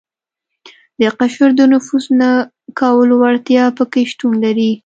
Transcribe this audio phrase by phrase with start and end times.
[0.99, 2.31] د قشر د نفوذ نه
[2.79, 4.71] کولو وړتیا په کې شتون لري.